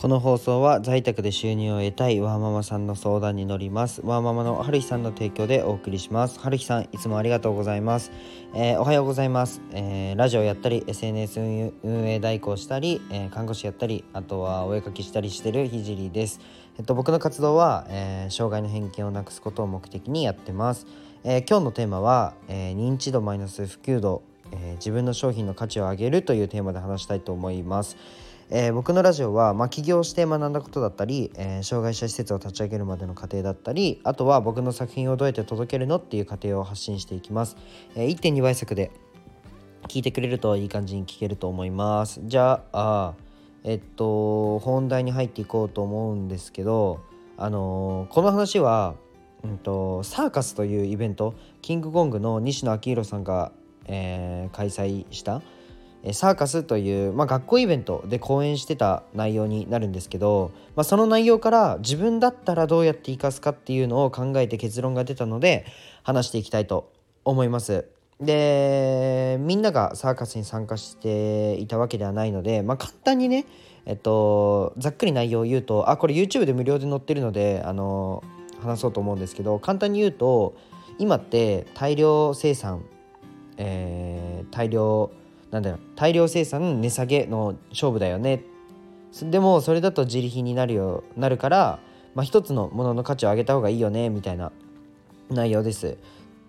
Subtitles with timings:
[0.00, 4.00] この放送は在宅で収入を得たいワーママさんの相談に乗ります。
[4.02, 6.40] ワーママの春日さんの提供でお送りします。
[6.40, 8.10] 春日さんいつもありがとうございます、
[8.54, 11.40] えー、おはようございます、えー、ラジオやったり SNS
[11.82, 16.40] 運営代行したり、えー、看護師やったりあとはお絵かきしたりしてるひじりです。
[16.78, 20.86] えっと僕の活動は、え障害の偏見をなくすことを目的にやってます、
[21.24, 27.98] え今日のテーマは、え認知度マイナス普及度、え自分の商品の価値を上げるというテーマで話したいと思います。
[28.52, 37.56] えー、僕のラジオは、まあ、起業して学んだことだったり、えー、障害者施設を立ち上げるまでの過程だったりあとは僕の作品をどうやって届けるのっていう過程を発信していきます、
[37.94, 38.90] えー、1.2倍速で
[39.88, 42.20] 聞いてくれるといい感じに聞けると思います。
[42.24, 43.14] じゃあ
[43.64, 47.00] えっと本題に入っていこうと思うんですけど
[47.36, 48.94] あのこの話は、
[49.42, 53.52] うんと、サーカスというイベントキングコングの西野昭弘さんが、
[53.86, 55.42] え開催した
[56.12, 65.66] サーカスという、まあ、学校イベントで講演してた内容になるんですけど、まあ、その内容から自分だったらどうやって生かすかっていうのを考えて結論が出たので
[66.02, 66.90] 話していきたいと
[67.24, 67.86] 思います。
[68.20, 73.46] でみんながサーカスに参加していたわけではないので、まあ、簡単にね、
[73.86, 78.22] えっと、ざっくり内容を言うとあこれ YouTube で無料で載ってるのであの
[78.62, 80.54] 話そうと思うんですけど簡単に言うと
[80.98, 82.84] 今って大量生産、
[83.56, 85.10] えー、大量
[85.50, 88.42] なんだよ大量生産値下げの勝負だよね
[89.22, 91.80] でもそれだと自利品になるよなるから、
[92.14, 94.52] まあ、一つのものの価値を上げた方がいいよねみたいな
[95.30, 95.96] 内容です。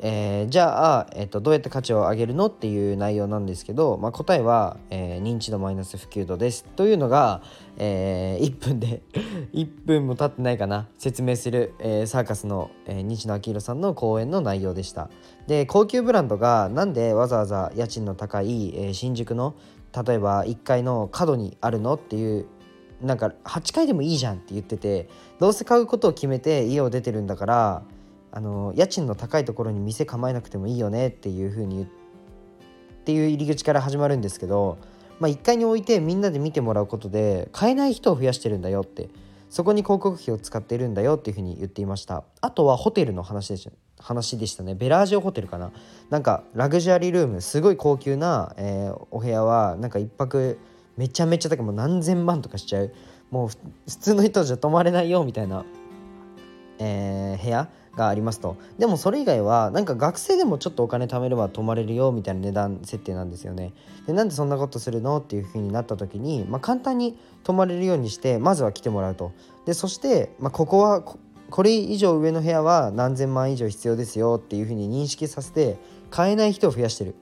[0.00, 7.42] えー、じゃあ、えーと、どうやって価値を上げるのっていう内容なんですけど、まあ、答えは、えー、認知度マイナス普及度ですというのが、
[7.76, 9.02] えー、1分で
[9.54, 15.10] 1分も経ってないかな説明する、えー、サーカスの、えー、西野昭弘さんの講演の内容でした。
[15.46, 19.54] で高級ブランドがなんでわざわざ家賃の高い、えー、新宿の
[20.06, 22.46] 例えば1階の角にあるのっていう
[23.00, 25.08] なんか8階でもいいじゃんって言ってて
[25.38, 27.82] どうせ買うことを決めて家を出てるんだから
[28.36, 31.88] あの家賃の高いところに店構えなくてもいいよねっていう風に言っ
[33.04, 34.76] ていう入り口から始まるんですけど、
[35.20, 39.08] まあ、1階に置いてみんなで見てもらうことで買えない人を増やしてるんだよって
[39.50, 42.24] そこに広告費を使ってるんだよっていうふうに言っていました。
[42.40, 43.70] あとはホテルの話でした。
[44.02, 44.74] 話でしたね。
[44.74, 45.70] ベラージオホテルかな。
[46.10, 50.58] なんかラグジュアリールームすごい高級な、えー、お部屋はなんか1泊
[50.96, 52.92] めちゃめちゃ高いもう何千万とかしちゃう。
[53.30, 53.56] もう普
[53.86, 55.64] 通の人じゃ泊まれないよみたいな、
[56.80, 57.68] えー、部屋。
[57.96, 58.56] がありますと。
[58.78, 63.72] でもそれ以外はなんか学生でもちょっとお金貯めれば泊まれるよみたいな値段設定なんですよね。
[64.06, 69.32] でなんでそんなことするのっていう風になった時に、まあ、簡単に泊まれるようにしてまずは来てもらうと。
[69.66, 71.02] でそして、まあ、ここは
[71.50, 75.78] これ以上上の部屋は何千万以上必要ですよっていう風に認識させて
[76.10, 77.14] 買えない人を増やしてる、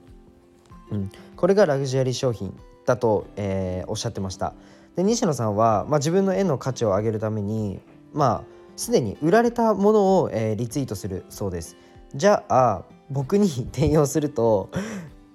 [0.91, 2.57] うん、これがラグジュアリー商品
[2.87, 4.55] だと、えー、おっしゃってました。
[4.97, 7.81] で西野さんは、まあ、自分の絵の価値を上げるために
[8.13, 11.77] まあすでに売られたものを、えー、リツイートするそうです。
[12.15, 14.71] じゃあ僕に 転用すると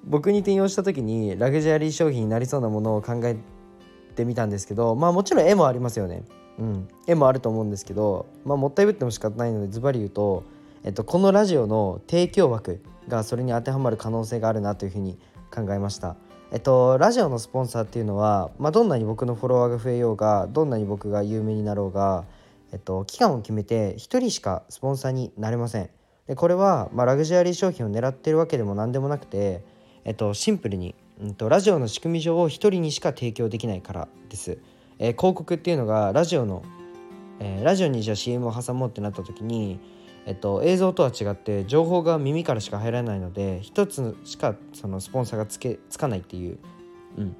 [0.05, 3.37] 僕に転用した時にラグジュアリー商品になりそうなものを考え
[4.15, 6.23] てみたんですけどまあもちろん絵もありますよね。
[6.59, 6.87] うん。
[7.05, 10.43] 絵もあると思うんですけどまあもったいぶっても仕方ないのでズバリ言うと、
[10.83, 15.17] えっと、このラジオの提供枠がそれに当てはまる可能性があるなというふうに
[15.53, 16.15] 考えました。
[16.49, 22.23] えっと、ラジオのスポンサーっていうのは、まあ、どんなに僕のフォロワーが増えようがどんなに僕が有名になろうが
[22.71, 25.89] えっと、期間を決めて1人しかスポンサーになれません。
[26.27, 29.63] でこれは、まあ、ラグジュアリー商品を狙ってるわけでも何でもなくて、
[30.03, 34.57] えっと、シンプルに、うんと、ラジオの仕組み上を1人にしか提供できないからです。
[34.99, 36.63] えー、広告っていうのがラジオの、
[37.39, 39.79] えー、ラジオにじゃあ CM を挟もうってなった時に、
[40.25, 46.57] えっと、映像とは違って情報が耳からしか入らないので1つしかそのスポンサーがつけつかないっていう、
[47.17, 47.35] うん、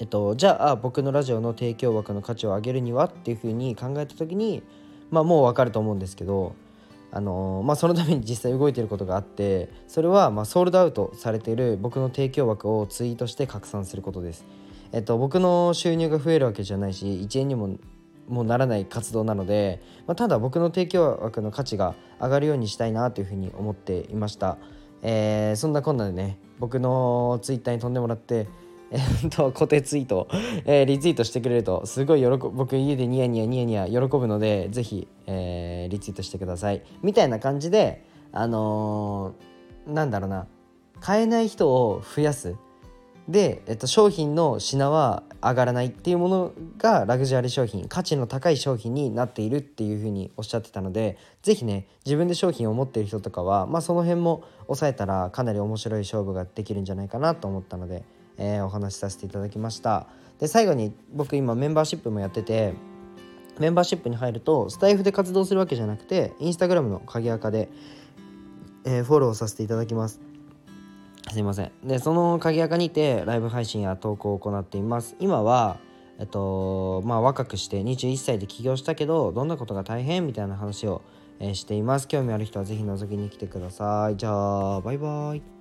[0.00, 4.62] えっと、じゃあ僕のラジオの提供枠の価値を上げるにはっていうふうに考えた時に、
[5.10, 6.54] まあ、もう分かると思うんですけど、
[7.12, 14.46] あのまあ、そのために実際動いてることがあってそれはまソールドアウトされている僕の提供枠をツイートして拡散することです。
[14.92, 17.76] えっと、僕の収入が増えるわけじゃないし1円にも
[18.28, 24.56] もうならない活動なので、まあ、ただ僕の提供枠の価値が上がるようにしたいなというふうに思っていました。
[25.02, 28.46] えー、そんなこんなでね僕のツイッターに飛んでもらって
[28.90, 30.28] えー、と固定ツイート、
[30.64, 36.82] えー、リツイートしてくれるとすごい喜僕家でニヤニヤニヤニヤ喜ぶのでぜひ、えー、リツイートしてください。
[37.02, 40.46] みたいな感じであのー、なんだろうな
[41.00, 42.56] 買えない人を増やす。
[43.28, 58.04] で、えっと、商品の品は上がらないっていうものがラグジュアリー商品価値の高い商品になっているっていうふうにおっしゃってたので是非ね自分で商品を持っている人とかは、まあ、その辺も抑えたらかなり面白い勝負ができるんじゃないかなと思ったので
[58.40, 60.08] えー、お話しさせていただきました。
[60.40, 62.74] で最後に僕今メンバーシップもやってて
[63.58, 67.68] メンバーシップに入るとスタイフで活動するわけじゃなくてインスタグラムの鍵垢で、
[68.84, 70.20] えー、フォローさせていただきます。
[71.30, 71.72] すいません。
[71.84, 75.14] でその鍵垢にてライブ配信や投稿を行っています。
[75.20, 75.76] 今は
[76.18, 81.02] えっとまあ若くして21歳で起業したけどどんなことが大変みたいな話を、
[81.38, 82.08] え、しています。
[82.08, 84.16] 興味ある人は是非覗きに来てください。
[84.16, 85.59] じゃあバイバイ。